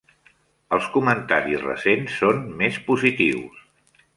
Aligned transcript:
Els 0.77 0.87
comentaris 0.95 1.61
recents 1.65 2.17
són 2.23 2.43
més 2.63 2.81
positius. 2.89 3.63